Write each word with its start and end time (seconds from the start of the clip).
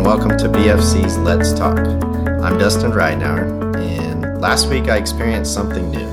and 0.00 0.06
welcome 0.06 0.38
to 0.38 0.48
BFC's 0.48 1.18
Let's 1.18 1.52
Talk. 1.52 1.76
I'm 2.42 2.56
Dustin 2.56 2.90
Ridenour, 2.90 3.76
and 3.76 4.40
last 4.40 4.70
week 4.70 4.84
I 4.84 4.96
experienced 4.96 5.52
something 5.52 5.90
new. 5.90 6.06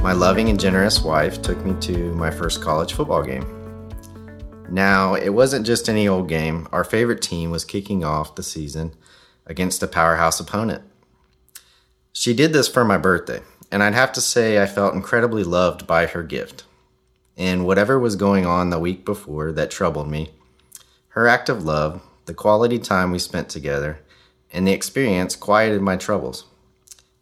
My 0.00 0.14
loving 0.14 0.48
and 0.48 0.58
generous 0.58 1.02
wife 1.02 1.42
took 1.42 1.62
me 1.66 1.78
to 1.80 2.14
my 2.14 2.30
first 2.30 2.62
college 2.62 2.94
football 2.94 3.22
game. 3.22 3.44
Now, 4.70 5.16
it 5.16 5.28
wasn't 5.28 5.66
just 5.66 5.90
any 5.90 6.08
old 6.08 6.30
game, 6.30 6.66
our 6.72 6.82
favorite 6.82 7.20
team 7.20 7.50
was 7.50 7.66
kicking 7.66 8.04
off 8.04 8.36
the 8.36 8.42
season 8.42 8.94
against 9.44 9.82
a 9.82 9.86
powerhouse 9.86 10.40
opponent. 10.40 10.82
She 12.14 12.32
did 12.32 12.54
this 12.54 12.68
for 12.68 12.86
my 12.86 12.96
birthday, 12.96 13.42
and 13.70 13.82
I'd 13.82 13.92
have 13.92 14.14
to 14.14 14.22
say 14.22 14.62
I 14.62 14.66
felt 14.66 14.94
incredibly 14.94 15.44
loved 15.44 15.86
by 15.86 16.06
her 16.06 16.22
gift. 16.22 16.64
And 17.36 17.66
whatever 17.66 17.98
was 17.98 18.16
going 18.16 18.46
on 18.46 18.70
the 18.70 18.78
week 18.78 19.04
before 19.04 19.52
that 19.52 19.70
troubled 19.70 20.10
me, 20.10 20.30
her 21.08 21.28
act 21.28 21.50
of 21.50 21.64
love 21.64 22.00
the 22.26 22.34
quality 22.34 22.78
time 22.78 23.10
we 23.10 23.18
spent 23.18 23.48
together, 23.48 24.00
and 24.52 24.66
the 24.66 24.72
experience 24.72 25.36
quieted 25.36 25.82
my 25.82 25.96
troubles. 25.96 26.44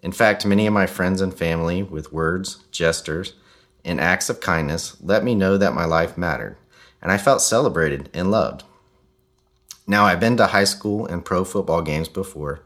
In 0.02 0.12
fact, 0.12 0.44
many 0.44 0.66
of 0.66 0.72
my 0.72 0.86
friends 0.86 1.20
and 1.20 1.32
family, 1.32 1.82
with 1.82 2.12
words, 2.12 2.64
gestures, 2.70 3.34
and 3.84 4.00
acts 4.00 4.28
of 4.28 4.40
kindness, 4.40 4.96
let 5.00 5.24
me 5.24 5.34
know 5.34 5.56
that 5.56 5.74
my 5.74 5.84
life 5.84 6.18
mattered, 6.18 6.56
and 7.00 7.10
I 7.10 7.18
felt 7.18 7.42
celebrated 7.42 8.08
and 8.12 8.30
loved. 8.30 8.64
Now, 9.86 10.04
I've 10.04 10.20
been 10.20 10.36
to 10.36 10.48
high 10.48 10.64
school 10.64 11.06
and 11.06 11.24
pro 11.24 11.44
football 11.44 11.82
games 11.82 12.08
before, 12.08 12.62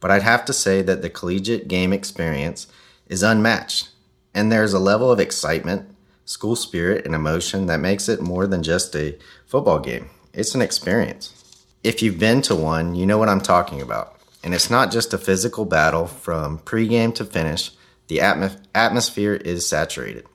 but 0.00 0.10
I'd 0.10 0.22
have 0.22 0.44
to 0.46 0.52
say 0.52 0.82
that 0.82 1.02
the 1.02 1.10
collegiate 1.10 1.68
game 1.68 1.92
experience 1.92 2.66
is 3.06 3.22
unmatched, 3.22 3.90
and 4.34 4.50
there's 4.50 4.72
a 4.72 4.78
level 4.78 5.10
of 5.10 5.20
excitement, 5.20 5.88
school 6.24 6.56
spirit, 6.56 7.04
and 7.04 7.14
emotion 7.14 7.66
that 7.66 7.80
makes 7.80 8.08
it 8.08 8.20
more 8.20 8.46
than 8.46 8.62
just 8.62 8.94
a 8.94 9.18
football 9.46 9.78
game. 9.78 10.10
It's 10.32 10.54
an 10.54 10.62
experience. 10.62 11.34
If 11.82 12.02
you've 12.02 12.18
been 12.18 12.42
to 12.42 12.54
one, 12.54 12.94
you 12.94 13.06
know 13.06 13.16
what 13.16 13.30
I'm 13.30 13.40
talking 13.40 13.80
about. 13.80 14.16
And 14.44 14.52
it's 14.52 14.68
not 14.68 14.92
just 14.92 15.14
a 15.14 15.18
physical 15.18 15.64
battle 15.64 16.06
from 16.06 16.58
pregame 16.58 17.14
to 17.14 17.24
finish, 17.24 17.70
the 18.08 18.18
atmos- 18.18 18.60
atmosphere 18.74 19.34
is 19.34 19.66
saturated. 19.66 20.26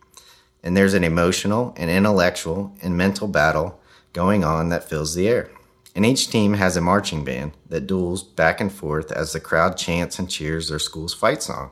And 0.64 0.76
there's 0.76 0.96
an 0.96 1.04
emotional 1.04 1.76
and 1.78 1.92
intellectual 1.92 2.74
and 2.82 2.98
mental 2.98 3.28
battle 3.28 3.80
going 4.12 4.44
on 4.44 4.70
that 4.70 4.90
fills 4.90 5.14
the 5.14 5.28
air. 5.28 5.52
And 5.94 6.04
each 6.04 6.30
team 6.30 6.56
has 6.56 6.76
a 6.76 6.82
marching 6.82 7.24
band 7.24 7.52
that 7.70 7.86
duels 7.86 8.24
back 8.24 8.60
and 8.60 8.74
forth 8.74 9.12
as 9.12 9.32
the 9.32 9.40
crowd 9.40 9.78
chants 9.78 10.18
and 10.18 10.28
cheers 10.28 10.70
their 10.70 10.80
school's 10.80 11.14
fight 11.14 11.44
song. 11.44 11.70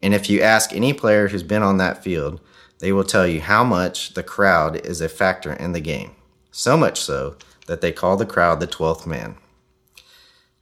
And 0.00 0.14
if 0.14 0.30
you 0.30 0.42
ask 0.42 0.72
any 0.72 0.92
player 0.92 1.26
who's 1.26 1.42
been 1.42 1.64
on 1.64 1.78
that 1.78 2.04
field, 2.04 2.40
they 2.78 2.92
will 2.92 3.04
tell 3.04 3.26
you 3.26 3.40
how 3.40 3.64
much 3.64 4.14
the 4.14 4.22
crowd 4.22 4.76
is 4.86 5.00
a 5.00 5.08
factor 5.08 5.52
in 5.52 5.72
the 5.72 5.80
game. 5.80 6.12
So 6.52 6.76
much 6.76 7.00
so 7.00 7.36
that 7.70 7.82
they 7.82 7.92
call 7.92 8.16
the 8.16 8.26
crowd 8.26 8.58
the 8.58 8.66
12th 8.66 9.06
man. 9.06 9.36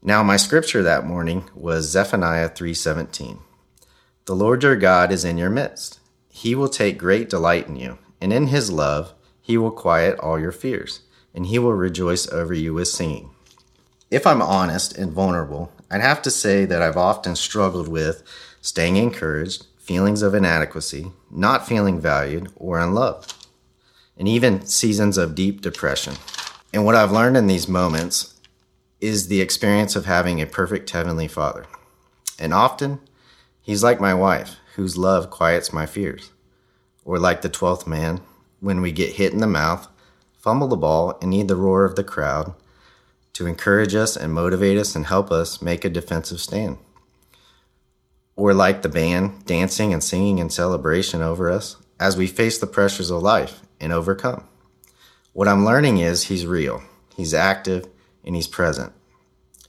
Now 0.03 0.23
my 0.23 0.37
scripture 0.37 0.83
that 0.83 1.07
morning 1.07 1.49
was 1.55 1.89
Zephaniah 1.89 2.51
3:17. 2.51 3.39
The 4.27 4.37
Lord 4.37 4.63
your 4.63 4.77
God 4.77 5.11
is 5.11 5.25
in 5.25 5.39
your 5.39 5.49
midst. 5.49 6.01
He 6.29 6.55
will 6.55 6.69
take 6.69 6.99
great 6.99 7.31
delight 7.31 7.67
in 7.67 7.77
you, 7.77 7.97
and 8.21 8.31
in 8.31 8.49
his 8.49 8.71
love 8.71 9.15
he 9.41 9.57
will 9.57 9.71
quiet 9.71 10.19
all 10.19 10.39
your 10.39 10.53
fears, 10.53 11.01
and 11.35 11.47
he 11.47 11.59
will 11.59 11.73
rejoice 11.73 12.29
over 12.29 12.53
you 12.53 12.75
with 12.75 12.89
singing. 12.89 13.31
If 14.11 14.27
I'm 14.27 14.43
honest 14.43 14.95
and 14.99 15.11
vulnerable, 15.11 15.73
I'd 15.91 16.03
have 16.03 16.21
to 16.21 16.31
say 16.31 16.67
that 16.67 16.83
I've 16.83 16.99
often 16.99 17.37
struggled 17.37 17.89
with 17.89 18.23
staying 18.61 18.97
encouraged, 18.97 19.65
feelings 19.79 20.21
of 20.21 20.35
inadequacy, 20.35 21.13
not 21.31 21.67
feeling 21.67 22.03
valued 22.03 22.53
or 22.55 22.79
unloved, 22.79 23.33
and 24.19 24.29
even 24.29 24.67
seasons 24.67 25.17
of 25.17 25.35
deep 25.35 25.63
depression. 25.63 26.17
And 26.73 26.85
what 26.85 26.95
I've 26.95 27.13
learned 27.13 27.37
in 27.37 27.47
these 27.47 27.69
moments 27.69 28.35
is 29.01 29.29
the 29.29 29.41
experience 29.41 29.97
of 29.97 30.07
having 30.07 30.41
a 30.41 30.47
perfect 30.47 30.91
Heavenly 30.91 31.29
Father. 31.29 31.67
And 32.39 32.53
often, 32.53 33.01
He's 33.69 33.83
like 33.83 34.01
my 34.01 34.15
wife, 34.15 34.57
whose 34.77 34.97
love 34.97 35.29
quiets 35.29 35.75
my 35.75 35.85
fears. 35.85 36.31
Or 37.05 37.19
like 37.19 37.43
the 37.43 37.51
12th 37.51 37.87
man, 37.87 38.23
when 38.61 38.81
we 38.81 38.93
get 38.93 39.17
hit 39.17 39.35
in 39.35 39.41
the 39.41 39.47
mouth, 39.47 39.87
fumble 40.39 40.69
the 40.69 40.77
ball, 40.77 41.19
and 41.21 41.31
need 41.31 41.49
the 41.49 41.55
roar 41.55 41.85
of 41.85 41.95
the 41.95 42.03
crowd 42.03 42.55
to 43.35 43.47
encourage 43.47 43.95
us 43.95 44.17
and 44.17 44.33
motivate 44.33 44.79
us 44.79 44.97
and 44.97 45.05
help 45.05 45.31
us 45.31 45.61
make 45.61 45.85
a 45.85 45.91
defensive 45.91 46.41
stand. 46.41 46.79
Or 48.37 48.55
like 48.55 48.81
the 48.81 48.89
band, 48.89 49.45
dancing 49.45 49.93
and 49.93 50.03
singing 50.03 50.39
in 50.39 50.49
celebration 50.49 51.21
over 51.21 51.51
us 51.51 51.77
as 52.01 52.17
we 52.17 52.27
face 52.27 52.57
the 52.57 52.67
pressures 52.67 53.11
of 53.11 53.21
life 53.21 53.61
and 53.79 53.93
overcome. 53.93 54.49
What 55.39 55.47
I'm 55.47 55.65
learning 55.65 55.99
is 55.99 56.25
he's 56.25 56.47
real, 56.47 56.83
he's 57.17 57.33
active, 57.33 57.87
and 58.25 58.35
he's 58.35 58.49
present. 58.49 58.93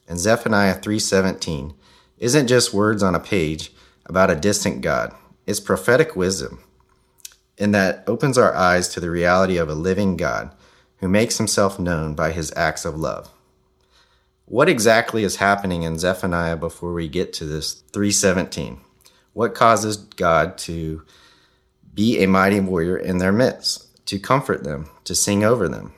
And 0.08 0.18
Zephaniah 0.18 0.74
3:17 0.74 1.76
isn't 2.18 2.48
just 2.48 2.74
words 2.74 3.04
on 3.04 3.14
a 3.14 3.20
page 3.20 3.72
about 4.08 4.32
a 4.32 4.36
distant 4.36 4.82
God. 4.82 5.14
It's 5.46 5.60
prophetic 5.60 6.16
wisdom 6.16 6.64
And 7.60 7.72
that 7.76 8.04
opens 8.08 8.36
our 8.36 8.52
eyes 8.56 8.88
to 8.88 9.00
the 9.00 9.12
reality 9.12 9.58
of 9.58 9.70
a 9.70 9.76
living 9.76 10.18
God 10.18 10.56
who 11.02 11.08
makes 11.08 11.38
himself 11.38 11.78
known 11.78 12.16
by 12.16 12.32
his 12.32 12.52
acts 12.56 12.84
of 12.84 12.98
love. 12.98 13.30
What 14.46 14.70
exactly 14.70 15.24
is 15.24 15.36
happening 15.36 15.84
in 15.84 16.00
Zephaniah 16.00 16.58
before 16.58 16.94
we 16.94 17.08
get 17.08 17.32
to 17.34 17.46
this 17.46 17.84
317? 17.94 18.82
What 19.34 19.54
causes 19.54 19.98
God 19.98 20.58
to 20.70 21.04
be 21.94 22.24
a 22.24 22.28
mighty 22.28 22.60
warrior 22.60 22.98
in 22.98 23.20
their 23.20 23.32
midst? 23.32 23.86
To 24.10 24.18
comfort 24.18 24.64
them, 24.64 24.90
to 25.04 25.14
sing 25.14 25.44
over 25.44 25.70
them. 25.70 25.94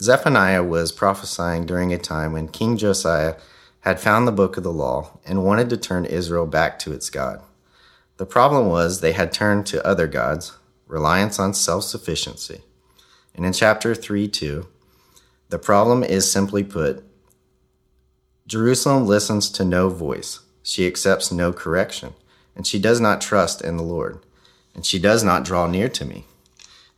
Zephaniah 0.00 0.62
was 0.62 0.92
prophesying 0.92 1.66
during 1.66 1.92
a 1.92 1.98
time 1.98 2.32
when 2.32 2.46
King 2.46 2.76
Josiah 2.76 3.34
had 3.80 3.98
found 3.98 4.28
the 4.28 4.32
book 4.32 4.56
of 4.56 4.62
the 4.62 4.72
law 4.72 5.18
and 5.26 5.42
wanted 5.42 5.68
to 5.70 5.76
turn 5.76 6.04
Israel 6.04 6.46
back 6.46 6.78
to 6.78 6.92
its 6.92 7.10
God. 7.10 7.42
The 8.18 8.26
problem 8.26 8.68
was 8.68 9.00
they 9.00 9.10
had 9.10 9.32
turned 9.32 9.66
to 9.66 9.84
other 9.84 10.06
gods, 10.06 10.56
reliance 10.86 11.40
on 11.40 11.52
self 11.52 11.82
sufficiency. 11.82 12.60
And 13.34 13.44
in 13.44 13.54
chapter 13.54 13.92
3 13.92 14.28
2, 14.28 14.68
the 15.48 15.58
problem 15.58 16.04
is 16.04 16.30
simply 16.30 16.62
put 16.62 17.02
Jerusalem 18.46 19.08
listens 19.08 19.50
to 19.50 19.64
no 19.64 19.88
voice, 19.88 20.38
she 20.62 20.86
accepts 20.86 21.32
no 21.32 21.52
correction, 21.52 22.14
and 22.54 22.68
she 22.68 22.78
does 22.78 23.00
not 23.00 23.20
trust 23.20 23.62
in 23.62 23.78
the 23.78 23.82
Lord, 23.82 24.24
and 24.76 24.86
she 24.86 25.00
does 25.00 25.24
not 25.24 25.44
draw 25.44 25.66
near 25.66 25.88
to 25.88 26.04
me. 26.04 26.26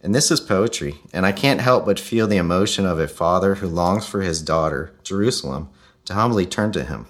And 0.02 0.12
this 0.12 0.32
is 0.32 0.40
poetry, 0.40 0.96
and 1.12 1.24
I 1.24 1.30
can't 1.30 1.60
help 1.60 1.86
but 1.86 2.00
feel 2.00 2.26
the 2.26 2.36
emotion 2.36 2.84
of 2.86 2.98
a 2.98 3.06
father 3.06 3.56
who 3.56 3.68
longs 3.68 4.04
for 4.04 4.20
his 4.20 4.42
daughter, 4.42 4.92
Jerusalem, 5.04 5.70
to 6.06 6.14
humbly 6.14 6.44
turn 6.44 6.72
to 6.72 6.82
him. 6.82 7.06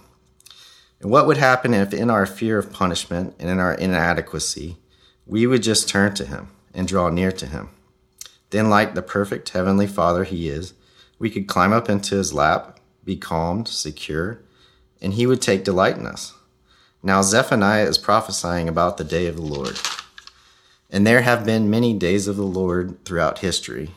And 1.00 1.10
what 1.10 1.26
would 1.26 1.38
happen 1.38 1.72
if, 1.72 1.94
in 1.94 2.10
our 2.10 2.26
fear 2.26 2.58
of 2.58 2.70
punishment 2.70 3.34
and 3.38 3.48
in 3.48 3.58
our 3.58 3.72
inadequacy, 3.72 4.76
we 5.26 5.46
would 5.46 5.62
just 5.62 5.88
turn 5.88 6.14
to 6.14 6.26
him 6.26 6.48
and 6.74 6.86
draw 6.86 7.08
near 7.08 7.32
to 7.32 7.46
him? 7.46 7.70
Then, 8.50 8.68
like 8.68 8.94
the 8.94 9.00
perfect 9.00 9.48
heavenly 9.48 9.86
Father 9.86 10.24
he 10.24 10.50
is, 10.50 10.74
we 11.18 11.30
could 11.30 11.48
climb 11.48 11.72
up 11.72 11.88
into 11.88 12.16
his 12.16 12.34
lap, 12.34 12.78
be 13.04 13.16
calmed, 13.16 13.68
secure, 13.68 14.42
and 15.00 15.14
he 15.14 15.26
would 15.26 15.40
take 15.40 15.64
delight 15.64 15.96
in 15.96 16.06
us. 16.06 16.34
Now, 17.02 17.22
Zephaniah 17.22 17.86
is 17.86 17.96
prophesying 17.96 18.68
about 18.68 18.98
the 18.98 19.04
day 19.04 19.26
of 19.26 19.36
the 19.36 19.42
Lord. 19.42 19.80
And 20.92 21.06
there 21.06 21.22
have 21.22 21.46
been 21.46 21.70
many 21.70 21.94
days 21.94 22.28
of 22.28 22.36
the 22.36 22.42
Lord 22.42 23.02
throughout 23.06 23.38
history. 23.38 23.92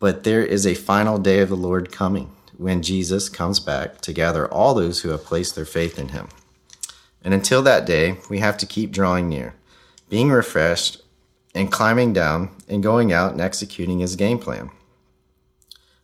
But 0.00 0.24
there 0.24 0.44
is 0.44 0.66
a 0.66 0.74
final 0.74 1.18
day 1.18 1.38
of 1.38 1.48
the 1.48 1.56
Lord 1.56 1.92
coming 1.92 2.32
when 2.58 2.82
Jesus 2.82 3.28
comes 3.28 3.60
back 3.60 4.00
to 4.00 4.12
gather 4.12 4.46
all 4.48 4.74
those 4.74 5.00
who 5.00 5.10
have 5.10 5.24
placed 5.24 5.54
their 5.54 5.64
faith 5.64 5.96
in 5.96 6.08
him. 6.08 6.28
And 7.22 7.32
until 7.32 7.62
that 7.62 7.86
day, 7.86 8.18
we 8.28 8.40
have 8.40 8.58
to 8.58 8.66
keep 8.66 8.90
drawing 8.90 9.28
near, 9.28 9.54
being 10.10 10.30
refreshed, 10.30 11.00
and 11.54 11.70
climbing 11.70 12.12
down 12.12 12.50
and 12.68 12.82
going 12.82 13.12
out 13.12 13.30
and 13.30 13.40
executing 13.40 14.00
his 14.00 14.16
game 14.16 14.40
plan. 14.40 14.70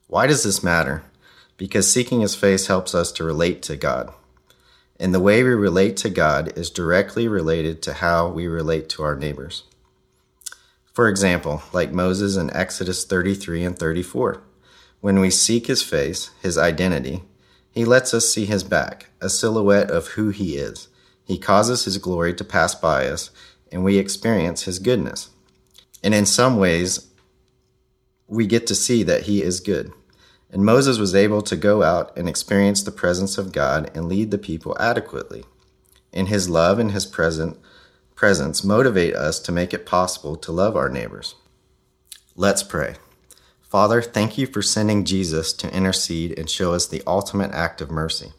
Why 0.06 0.28
does 0.28 0.44
this 0.44 0.62
matter? 0.62 1.02
Because 1.56 1.90
seeking 1.90 2.20
his 2.20 2.36
face 2.36 2.68
helps 2.68 2.94
us 2.94 3.10
to 3.12 3.24
relate 3.24 3.60
to 3.62 3.76
God. 3.76 4.12
And 4.98 5.12
the 5.12 5.20
way 5.20 5.42
we 5.42 5.50
relate 5.50 5.96
to 5.98 6.10
God 6.10 6.56
is 6.56 6.70
directly 6.70 7.26
related 7.26 7.82
to 7.82 7.94
how 7.94 8.28
we 8.28 8.46
relate 8.46 8.88
to 8.90 9.02
our 9.02 9.16
neighbors. 9.16 9.64
For 10.92 11.08
example, 11.08 11.62
like 11.72 11.92
Moses 11.92 12.36
in 12.36 12.52
Exodus 12.52 13.04
33 13.04 13.64
and 13.64 13.78
34, 13.78 14.42
when 15.00 15.20
we 15.20 15.30
seek 15.30 15.66
his 15.66 15.82
face, 15.82 16.30
his 16.42 16.58
identity, 16.58 17.22
he 17.70 17.84
lets 17.84 18.12
us 18.12 18.28
see 18.28 18.44
his 18.44 18.64
back, 18.64 19.10
a 19.20 19.28
silhouette 19.28 19.90
of 19.90 20.08
who 20.08 20.30
he 20.30 20.56
is. 20.56 20.88
He 21.24 21.38
causes 21.38 21.84
his 21.84 21.98
glory 21.98 22.34
to 22.34 22.44
pass 22.44 22.74
by 22.74 23.06
us, 23.06 23.30
and 23.70 23.84
we 23.84 23.98
experience 23.98 24.64
his 24.64 24.80
goodness. 24.80 25.30
And 26.02 26.12
in 26.12 26.26
some 26.26 26.56
ways, 26.56 27.08
we 28.26 28.46
get 28.46 28.66
to 28.66 28.74
see 28.74 29.02
that 29.04 29.22
he 29.22 29.42
is 29.42 29.60
good. 29.60 29.92
And 30.50 30.64
Moses 30.64 30.98
was 30.98 31.14
able 31.14 31.42
to 31.42 31.56
go 31.56 31.84
out 31.84 32.16
and 32.16 32.28
experience 32.28 32.82
the 32.82 32.90
presence 32.90 33.38
of 33.38 33.52
God 33.52 33.90
and 33.94 34.08
lead 34.08 34.32
the 34.32 34.38
people 34.38 34.76
adequately. 34.80 35.44
In 36.12 36.26
his 36.26 36.48
love 36.50 36.80
and 36.80 36.90
his 36.90 37.06
present 37.06 37.56
presence 38.20 38.62
motivate 38.62 39.14
us 39.14 39.40
to 39.40 39.50
make 39.50 39.72
it 39.72 39.86
possible 39.86 40.36
to 40.36 40.52
love 40.52 40.76
our 40.76 40.90
neighbors. 40.90 41.36
Let's 42.36 42.62
pray. 42.62 42.96
Father, 43.62 44.02
thank 44.02 44.36
you 44.36 44.46
for 44.46 44.60
sending 44.60 45.06
Jesus 45.06 45.54
to 45.54 45.74
intercede 45.74 46.38
and 46.38 46.50
show 46.50 46.74
us 46.74 46.86
the 46.86 47.02
ultimate 47.06 47.50
act 47.52 47.80
of 47.80 47.90
mercy. 47.90 48.34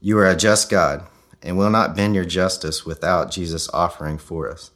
You 0.00 0.16
are 0.18 0.28
a 0.28 0.36
just 0.36 0.70
God, 0.70 1.04
and 1.42 1.58
will 1.58 1.70
not 1.70 1.96
bend 1.96 2.14
your 2.14 2.24
justice 2.24 2.86
without 2.86 3.32
Jesus 3.32 3.68
offering 3.70 4.16
for 4.16 4.48
us. 4.48 4.70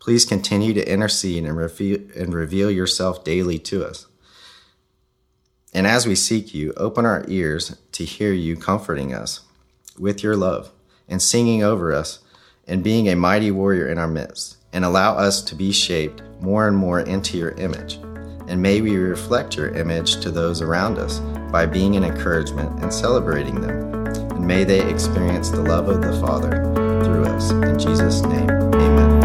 Please 0.00 0.24
continue 0.24 0.74
to 0.74 0.92
intercede 0.92 1.44
and 1.44 1.56
and 1.56 2.34
reveal 2.34 2.68
yourself 2.68 3.22
daily 3.22 3.60
to 3.60 3.84
us. 3.84 4.08
And 5.72 5.86
as 5.86 6.04
we 6.04 6.16
seek 6.16 6.52
you, 6.52 6.72
open 6.76 7.06
our 7.06 7.24
ears 7.28 7.76
to 7.92 8.04
hear 8.04 8.32
you 8.32 8.56
comforting 8.56 9.14
us 9.14 9.42
with 9.96 10.24
your 10.24 10.34
love 10.34 10.72
and 11.08 11.22
singing 11.22 11.62
over 11.62 11.92
us 11.92 12.18
and 12.66 12.82
being 12.82 13.08
a 13.08 13.16
mighty 13.16 13.50
warrior 13.50 13.88
in 13.88 13.98
our 13.98 14.08
midst, 14.08 14.56
and 14.72 14.84
allow 14.84 15.16
us 15.16 15.42
to 15.42 15.54
be 15.54 15.72
shaped 15.72 16.22
more 16.40 16.68
and 16.68 16.76
more 16.76 17.00
into 17.00 17.38
your 17.38 17.52
image. 17.52 17.94
And 18.48 18.62
may 18.62 18.80
we 18.80 18.96
reflect 18.96 19.56
your 19.56 19.74
image 19.74 20.20
to 20.20 20.30
those 20.30 20.60
around 20.62 20.98
us 20.98 21.18
by 21.50 21.66
being 21.66 21.96
an 21.96 22.04
encouragement 22.04 22.82
and 22.82 22.92
celebrating 22.92 23.60
them. 23.60 24.06
And 24.06 24.46
may 24.46 24.64
they 24.64 24.88
experience 24.88 25.50
the 25.50 25.62
love 25.62 25.88
of 25.88 26.02
the 26.02 26.20
Father 26.20 26.62
through 27.04 27.24
us. 27.24 27.50
In 27.50 27.78
Jesus' 27.78 28.22
name. 28.22 29.15